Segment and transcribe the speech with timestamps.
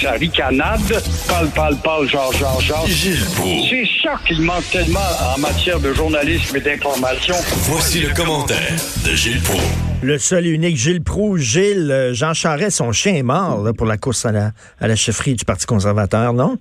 [0.00, 0.80] sa ricanade.
[1.28, 2.86] Parle, parle, parle, genre, genre, genre.
[2.86, 4.98] C'est ça qu'il manque tellement
[5.34, 7.34] en matière de journalisme et d'information.
[7.70, 9.64] Voici le commentaire de Gilles Proulx.
[10.02, 11.42] Le seul et unique Gilles Proulx.
[11.42, 14.88] Gilles, euh, Jean Charest, son chien est mort là, pour la course à la, à
[14.88, 16.56] la chefferie du Parti conservateur, non?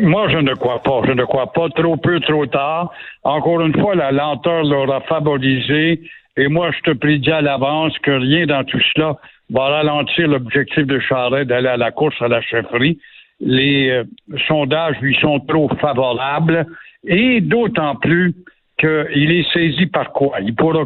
[0.00, 1.00] Moi, je ne crois pas.
[1.06, 1.68] Je ne crois pas.
[1.70, 2.92] Trop peu, trop tard.
[3.24, 6.00] Encore une fois, la lenteur l'aura favorisé.
[6.36, 9.16] Et moi, je te prédis à l'avance que rien dans tout cela
[9.50, 12.98] va ralentir l'objectif de Charest d'aller à la course à la chefferie.
[13.40, 14.04] Les euh,
[14.46, 16.66] sondages lui sont trop favorables.
[17.04, 18.34] Et d'autant plus
[18.78, 20.40] qu'il est saisi par quoi?
[20.40, 20.84] Il pourra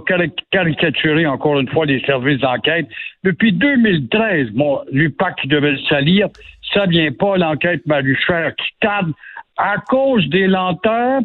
[0.50, 2.86] caricaturer encore une fois les services d'enquête.
[3.24, 6.28] Depuis 2013, bon, l'UPAC devait le salir,
[6.72, 9.12] ça vient pas, l'enquête Maluchère qui tarde.
[9.58, 11.20] À cause des lenteurs,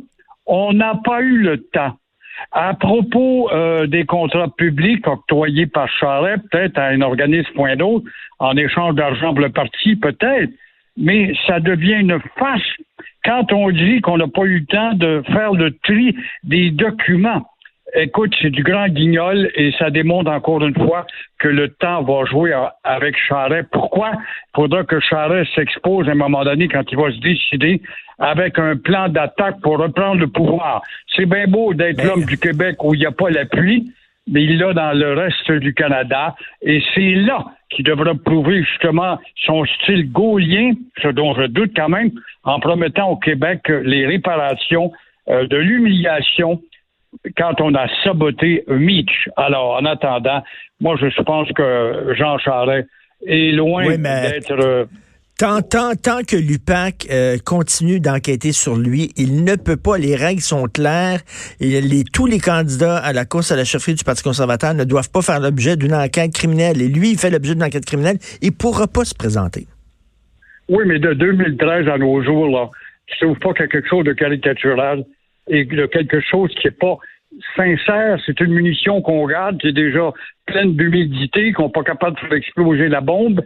[0.46, 1.98] on n'a pas eu le temps.
[2.52, 8.06] À propos euh, des contrats publics octroyés par Charest, peut-être à un organisme point d'autre,
[8.40, 10.52] en échange d'argent pour le parti, peut-être,
[10.96, 12.62] mais ça devient une farce
[13.24, 17.46] quand on dit qu'on n'a pas eu le temps de faire le tri des documents.
[17.96, 21.08] Écoute, c'est du grand guignol et ça démontre encore une fois
[21.40, 23.70] que le temps va jouer avec Charest.
[23.72, 24.12] Pourquoi?
[24.14, 27.82] Il faudra que Charest s'expose à un moment donné quand il va se décider
[28.20, 30.82] avec un plan d'attaque pour reprendre le pouvoir.
[31.16, 33.90] C'est bien beau d'être l'homme du Québec où il n'y a pas l'appui,
[34.28, 36.36] mais il l'a dans le reste du Canada.
[36.62, 41.90] Et c'est là qu'il devra prouver justement son style gaulien, ce dont je doute quand
[41.90, 42.12] même,
[42.44, 44.92] en promettant au Québec les réparations
[45.30, 46.62] euh, de l'humiliation
[47.38, 49.30] quand on a saboté Mitch.
[49.36, 50.44] Alors, en attendant,
[50.80, 52.88] moi, je pense que Jean Charest
[53.26, 54.86] est loin d'être euh,
[55.40, 60.16] Tant, tant, tant que l'UPAC euh, continue d'enquêter sur lui, il ne peut pas, les
[60.16, 61.20] règles sont claires,
[61.60, 64.84] et les, tous les candidats à la course à la chefferie du Parti conservateur ne
[64.84, 66.82] doivent pas faire l'objet d'une enquête criminelle.
[66.82, 69.68] Et lui, il fait l'objet d'une enquête criminelle, il ne pourra pas se présenter.
[70.70, 72.72] Oui, mais de 2013 à nos jours, là,
[73.22, 75.04] trouve pas quelque chose de caricatural
[75.48, 76.98] et de quelque chose qui n'est pas
[77.56, 78.20] sincère.
[78.26, 80.12] C'est une munition qu'on garde, qui est déjà
[80.46, 83.42] pleine d'humidité, qu'on n'est pas capable de faire exploser la bombe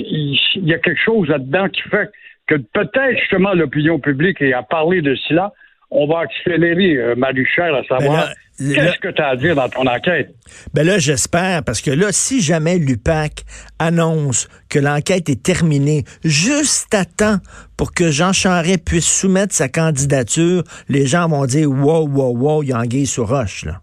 [0.00, 0.38] il
[0.68, 2.10] y a quelque chose là-dedans qui fait
[2.46, 5.52] que peut-être justement l'opinion publique, et à parler de cela,
[5.90, 9.68] on va accélérer, euh, Maluchère, à savoir ben qu'est-ce que tu as à dire dans
[9.68, 10.34] ton enquête?
[10.74, 13.44] Ben là, j'espère, parce que là, si jamais l'UPAC
[13.78, 17.38] annonce que l'enquête est terminée juste à temps
[17.76, 22.62] pour que Jean Charest puisse soumettre sa candidature, les gens vont dire wow, wow, wow,
[22.62, 23.80] il y a anguille sur roche, là.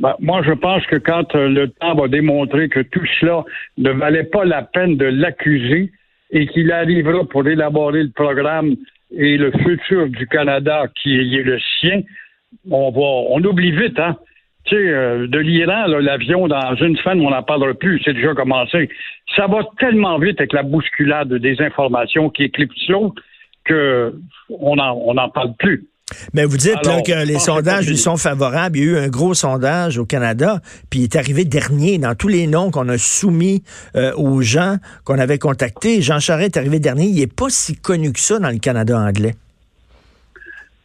[0.00, 3.44] Ben, moi, je pense que quand euh, le temps va démontrer que tout cela
[3.78, 5.92] ne valait pas la peine de l'accuser
[6.32, 8.74] et qu'il arrivera pour élaborer le programme
[9.16, 12.02] et le futur du Canada qui est le sien,
[12.70, 14.16] on va, on oublie vite, hein.
[14.64, 18.32] Tu sais, euh, de l'Iran, l'avion, dans une semaine, on n'en parlera plus, c'est déjà
[18.32, 18.88] commencé.
[19.34, 23.20] Ça va tellement vite avec la bousculade des informations qui éclipsent l'autre
[23.66, 25.84] qu'on n'en on en parle plus.
[26.34, 28.76] Mais vous dites que les sondages lui sont favorables.
[28.76, 30.60] Il y a eu un gros sondage au Canada,
[30.90, 33.62] puis il est arrivé dernier dans tous les noms qu'on a soumis
[33.96, 36.02] euh, aux gens qu'on avait contactés.
[36.02, 37.06] Jean Charest est arrivé dernier.
[37.06, 39.34] Il n'est pas si connu que ça dans le Canada anglais.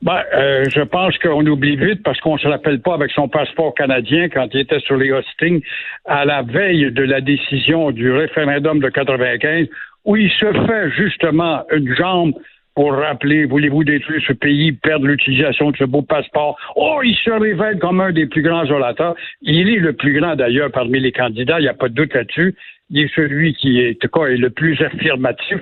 [0.03, 3.73] Ben, euh, je pense qu'on oublie vite parce qu'on se rappelle pas avec son passeport
[3.73, 5.61] canadien quand il était sur les hostings
[6.05, 9.67] à la veille de la décision du référendum de 95
[10.05, 12.33] où il se fait justement une jambe
[12.75, 16.55] pour rappeler, voulez-vous détruire ce pays, perdre l'utilisation de ce beau passeport?
[16.75, 19.15] Oh, il se révèle comme un des plus grands orateurs.
[19.41, 22.13] Il est le plus grand d'ailleurs parmi les candidats, il n'y a pas de doute
[22.13, 22.53] là-dessus.
[22.91, 25.57] Il est celui qui est, en tout cas, est le plus affirmatif.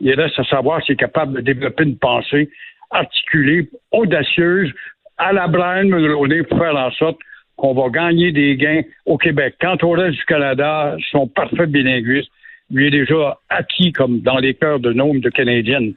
[0.00, 2.50] Il reste à savoir s'il est capable de développer une pensée
[2.90, 4.72] articulée, audacieuse,
[5.18, 7.18] à la Brian Mulroney pour faire en sorte
[7.56, 9.56] qu'on va gagner des gains au Québec.
[9.60, 12.30] Quant au reste du Canada, son parfait bilinguisme
[12.70, 15.94] lui est déjà acquis comme dans les cœurs de nombre de Canadiennes.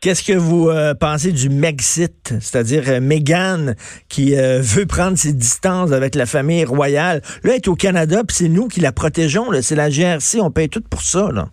[0.00, 3.72] Qu'est-ce que vous euh, pensez du Megxit, c'est-à-dire euh, Meghan
[4.08, 7.22] qui euh, veut prendre ses distances avec la famille royale?
[7.42, 9.46] Là, elle est au Canada, puis c'est nous qui la protégeons.
[9.62, 11.30] C'est la GRC, on paye tout pour ça.
[11.32, 11.48] Là.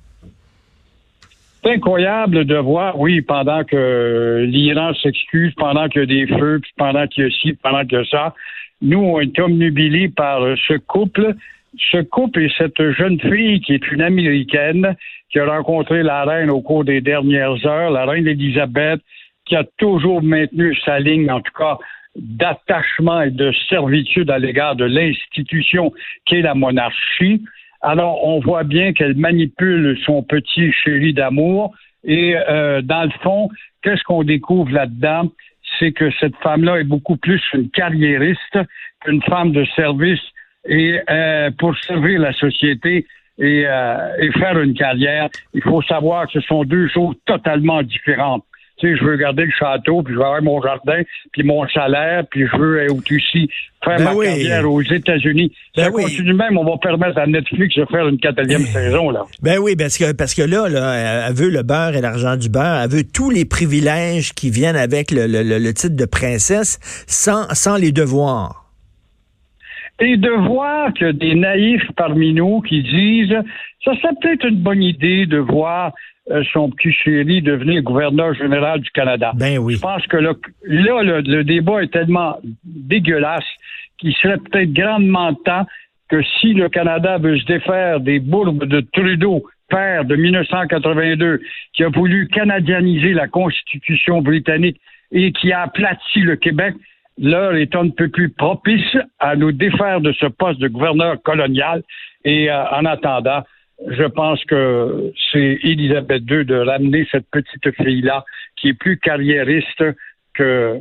[1.63, 6.59] C'est incroyable de voir, oui, pendant que l'Iran s'excuse, pendant qu'il y a des feux,
[6.61, 8.33] puis pendant qu'il y a ci, pendant qu'il y a ça,
[8.81, 11.35] nous, on est omnubilés par ce couple
[11.77, 14.95] ce couple et cette jeune fille qui est une Américaine
[15.29, 18.99] qui a rencontré la reine au cours des dernières heures, la reine Élisabeth,
[19.45, 21.77] qui a toujours maintenu sa ligne, en tout cas,
[22.15, 25.93] d'attachement et de servitude à l'égard de l'institution
[26.25, 27.41] qui est la monarchie.
[27.81, 31.73] Alors, on voit bien qu'elle manipule son petit chéri d'amour.
[32.03, 33.49] Et euh, dans le fond,
[33.81, 35.31] qu'est-ce qu'on découvre là-dedans?
[35.79, 38.59] C'est que cette femme-là est beaucoup plus une carriériste
[39.01, 40.21] qu'une femme de service
[40.65, 43.05] et euh, pour servir la société,
[43.39, 43.61] et,
[44.19, 45.29] et faire une carrière.
[45.55, 48.45] Il faut savoir que ce sont deux choses totalement différentes
[48.81, 51.01] je veux garder le château, puis je veux avoir mon jardin,
[51.31, 53.49] puis mon salaire, puis je veux aussi
[53.83, 55.51] faire ben ma carrière aux États-Unis.
[55.75, 59.23] Ben ça continue même, on va permettre à Netflix de faire une quatrième saison, là.
[59.41, 62.49] Ben oui, parce que, parce que là, là, elle veut le beurre et l'argent du
[62.49, 67.47] beurre, elle veut tous les privilèges qui viennent avec le, le, titre de princesse sans,
[67.53, 68.65] sans les devoirs.
[69.99, 73.37] Et de voir que des naïfs parmi nous qui disent,
[73.85, 75.93] ça serait peut-être une bonne idée de voir
[76.53, 79.31] son petit chéri devenir gouverneur général du Canada.
[79.35, 79.75] Ben oui.
[79.75, 80.33] Je pense que là,
[80.63, 83.45] le, débat est tellement dégueulasse
[83.97, 85.65] qu'il serait peut-être grandement temps
[86.09, 91.39] que si le Canada veut se défaire des bourbes de Trudeau, père de 1982,
[91.73, 94.79] qui a voulu canadianiser la Constitution britannique
[95.11, 96.75] et qui a aplati le Québec,
[97.17, 101.83] l'heure est un peu plus propice à nous défaire de ce poste de gouverneur colonial.
[102.25, 103.43] Et euh, en attendant,
[103.87, 108.23] je pense que c'est Elisabeth II de ramener cette petite fille-là
[108.55, 109.83] qui est plus carriériste
[110.33, 110.77] que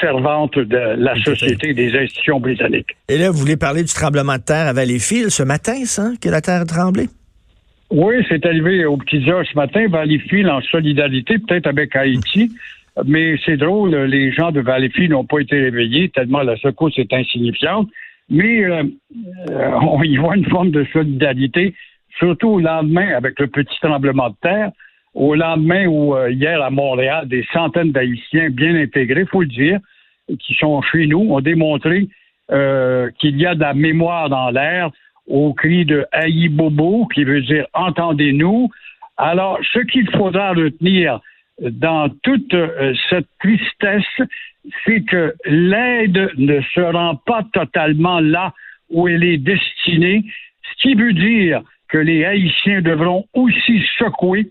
[0.00, 2.96] servante de la société et des institutions britanniques.
[3.08, 6.28] Et là, vous voulez parler du tremblement de terre à Valleyfield ce matin, ça, que
[6.28, 7.08] la terre a tremblé?
[7.90, 12.50] Oui, c'est arrivé au petit heures ce matin, Valleyfield en solidarité, peut-être avec Haïti.
[13.04, 17.12] Mais c'est drôle, les gens de Valleyfield n'ont pas été réveillés tellement la secousse est
[17.12, 17.88] insignifiante.
[18.30, 18.84] Mais euh,
[19.50, 21.74] euh, on y voit une forme de solidarité
[22.18, 24.70] surtout au lendemain avec le petit tremblement de terre,
[25.14, 29.78] au lendemain où euh, hier à Montréal, des centaines d'Haïtiens bien intégrés, faut le dire,
[30.40, 32.08] qui sont chez nous, ont démontré
[32.50, 34.90] euh, qu'il y a de la mémoire dans l'air
[35.26, 38.70] au cri de Haï Bobo, qui veut dire entendez-nous.
[39.16, 41.20] Alors, ce qu'il faudra retenir
[41.60, 44.28] dans toute euh, cette tristesse,
[44.84, 48.52] c'est que l'aide ne se rend pas totalement là
[48.90, 50.24] où elle est destinée,
[50.62, 51.62] ce qui veut dire
[51.94, 54.50] que les Haïtiens devront aussi secouer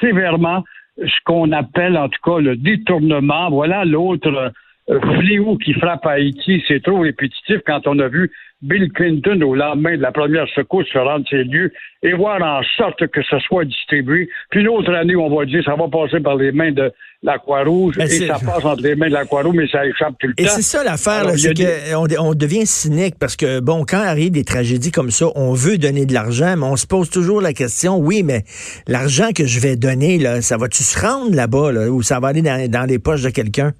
[0.00, 0.62] sévèrement
[0.96, 3.50] ce qu'on appelle en tout cas le détournement.
[3.50, 4.52] Voilà l'autre
[4.88, 6.62] euh, fléau qui frappe Haïti.
[6.68, 8.30] C'est trop répétitif quand on a vu
[8.64, 11.70] Bill Clinton, au lendemain de la première secousse, se rendre ces lieux
[12.02, 14.28] et voir en sorte que ce soit distribué.
[14.50, 16.90] Puis une autre année, on va dire ça va passer par les mains de
[17.22, 20.28] la Croix-Rouge et ça passe entre les mains de la Croix-Rouge, mais ça échappe tout
[20.28, 20.42] le temps.
[20.42, 24.44] Et c'est ça l'affaire, c'est qu'on on devient cynique parce que, bon, quand arrive des
[24.44, 27.98] tragédies comme ça, on veut donner de l'argent, mais on se pose toujours la question,
[27.98, 28.44] oui, mais
[28.88, 32.28] l'argent que je vais donner, là, ça va-tu se rendre là-bas, là, ou ça va
[32.28, 33.72] aller dans, dans les poches de quelqu'un?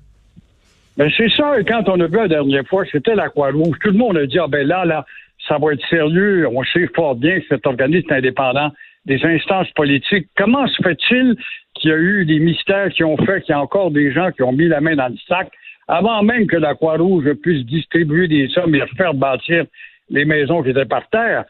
[0.96, 3.76] Ben c'est ça, et quand on a vu la dernière fois, c'était la Croix-Rouge.
[3.82, 5.04] Tout le monde a dit, ah ben là, là,
[5.48, 6.46] ça va être sérieux.
[6.48, 8.70] On sait fort bien que cet organisme indépendant
[9.04, 10.28] des instances politiques.
[10.36, 11.36] Comment se fait-il
[11.74, 14.30] qu'il y a eu des mystères qui ont fait qu'il y a encore des gens
[14.30, 15.50] qui ont mis la main dans le sac
[15.88, 19.66] avant même que la Croix-Rouge puisse distribuer des sommes et faire bâtir
[20.08, 21.44] les maisons qui étaient par terre?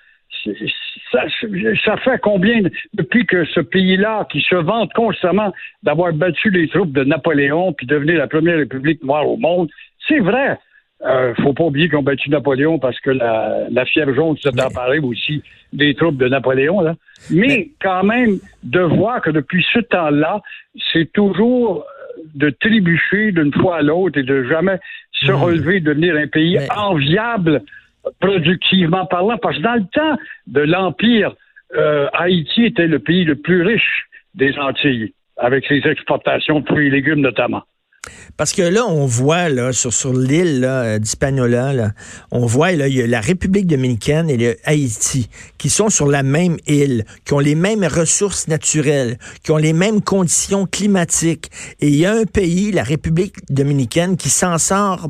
[1.13, 2.61] Ça, fait combien,
[2.95, 5.53] depuis que ce pays-là, qui se vante constamment
[5.83, 9.69] d'avoir battu les troupes de Napoléon puis devenir la première république noire au monde,
[10.09, 10.59] c'est vrai.
[11.05, 14.61] Euh, faut pas oublier qu'ils ont battu Napoléon parce que la, la fièvre jaune s'est
[14.61, 15.43] emparée aussi
[15.73, 16.81] des troupes de Napoléon.
[16.81, 16.95] Là.
[17.31, 20.41] Mais, quand même, de voir que depuis ce temps-là,
[20.93, 21.85] c'est toujours
[22.35, 24.79] de trébucher d'une fois à l'autre et de jamais
[25.13, 25.35] se mmh.
[25.35, 27.63] relever, devenir un pays enviable
[28.21, 30.17] productivement parlant, parce que dans le temps
[30.47, 31.35] de l'Empire,
[31.75, 36.89] euh, Haïti était le pays le plus riche des Antilles, avec ses exportations de fruits
[36.89, 37.63] et légumes notamment.
[38.37, 41.93] Parce que là, on voit là, sur, sur l'île euh, d'Hispaniola,
[42.31, 46.07] on voit là, il y a la République dominicaine et le Haïti qui sont sur
[46.07, 51.51] la même île, qui ont les mêmes ressources naturelles, qui ont les mêmes conditions climatiques.
[51.81, 55.09] Et il y a un pays, la République dominicaine, qui s'en sort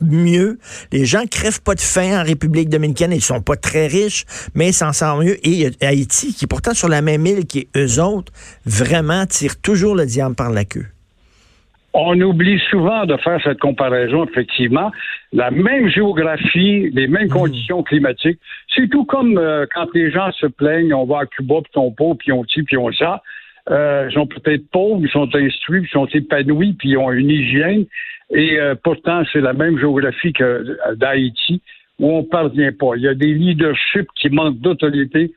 [0.00, 0.58] mieux.
[0.92, 3.12] Les gens crèvent pas de faim en République dominicaine.
[3.12, 4.24] Ils sont pas très riches,
[4.54, 5.38] mais ils s'en sortent mieux.
[5.46, 8.32] Et il y a Haïti, qui est pourtant sur la même île qui eux autres,
[8.66, 10.86] vraiment tire toujours le diable par la queue.
[11.96, 14.90] On oublie souvent de faire cette comparaison, effectivement.
[15.32, 17.38] La même géographie, les mêmes hmm.
[17.38, 18.40] conditions climatiques.
[18.74, 21.92] C'est tout comme euh, quand les gens se plaignent, on va à Cuba, puis on
[21.92, 23.22] pauvre, puis on ci, puis on ça.
[23.70, 27.30] Euh, ils sont peut-être pauvres, ils sont instruits, ils sont épanouis, puis ils ont une
[27.30, 27.86] hygiène.
[28.30, 31.62] Et euh, pourtant, c'est la même géographie que d'Haïti,
[32.00, 32.96] où on ne parvient pas.
[32.96, 35.32] Il y a des leaderships qui manquent d'autorité.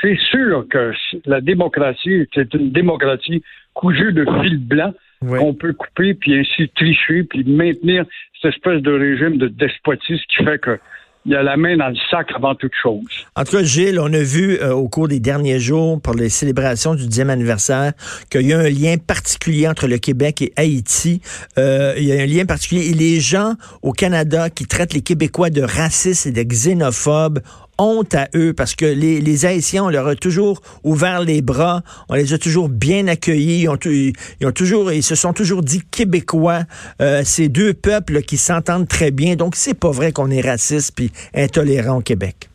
[0.00, 0.92] C'est sûr que
[1.26, 3.42] la démocratie, c'est une démocratie
[3.74, 4.94] cousue de fil blanc
[5.26, 8.04] qu'on peut couper, puis ainsi tricher, puis maintenir
[8.40, 10.78] cette espèce de régime de despotisme qui fait que
[11.24, 13.04] il y a la main dans le sac avant toute chose.
[13.36, 16.28] En tout cas, Gilles, on a vu euh, au cours des derniers jours, pour les
[16.28, 17.92] célébrations du 10e anniversaire,
[18.28, 21.20] qu'il y a un lien particulier entre le Québec et Haïti.
[21.58, 22.90] Euh, il y a un lien particulier.
[22.90, 27.40] Et les gens au Canada qui traitent les Québécois de racistes et de xénophobes
[27.78, 31.82] honte à eux parce que les, les Haïtiens, on leur a toujours ouvert les bras,
[32.08, 35.62] on les a toujours bien accueillis, ils ont, ils ont toujours, ils se sont toujours
[35.62, 36.60] dit québécois.
[37.00, 39.36] Euh, ces deux peuples qui s'entendent très bien.
[39.36, 42.48] Donc, c'est pas vrai qu'on est raciste puis intolérant au Québec.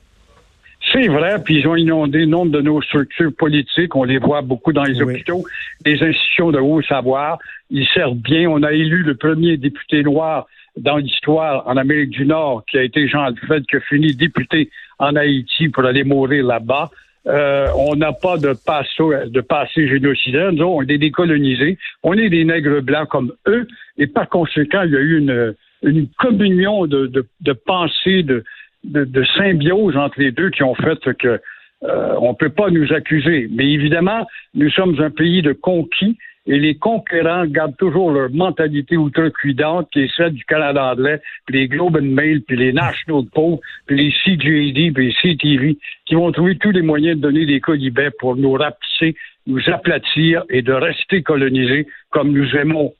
[0.94, 3.96] C'est vrai, puis ils ont inondé nombre de nos structures politiques.
[3.96, 5.44] On les voit beaucoup dans les hôpitaux,
[5.86, 7.40] les institutions de haut savoir.
[7.70, 8.50] Ils servent bien.
[8.50, 10.48] On a élu le premier député noir
[10.78, 14.70] dans l'histoire en Amérique du Nord, qui a été Jean Alfred, qui a fini député
[15.00, 16.90] en Haïti pour aller mourir là-bas.
[17.28, 20.54] Euh, on n'a pas de, passé, de passé génocidaire.
[20.54, 21.78] Nous, on est décolonisés.
[22.04, 23.68] On est des nègres blancs comme eux.
[23.98, 28.44] Et par conséquent, il y a eu une, une communion de, de, de pensée, de,
[28.84, 31.40] de, symbiose entre les deux qui ont fait que
[31.84, 33.50] euh, on ne peut pas nous accuser.
[33.52, 36.18] Mais évidemment, nous sommes un pays de conquis
[36.48, 41.60] et les conquérants gardent toujours leur mentalité outrecuidante qui est celle du Canada anglais, puis
[41.60, 46.16] les Globe and Mail, puis les National Post, puis les CJD, puis les CTV, qui
[46.16, 50.62] vont trouver tous les moyens de donner des colibets pour nous rapetisser, nous aplatir et
[50.62, 52.94] de rester colonisés comme nous aimons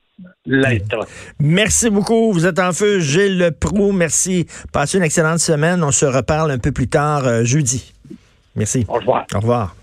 [0.46, 1.08] l'être.
[1.40, 2.34] Merci beaucoup.
[2.34, 3.92] Vous êtes en feu, Gilles Proux.
[3.92, 4.48] Merci.
[4.74, 5.84] Passez une excellente semaine.
[5.84, 7.94] On se reparle un peu plus tard euh, jeudi.
[8.56, 8.86] Merci.
[8.88, 9.26] Au revoir.
[9.34, 9.76] Au revoir.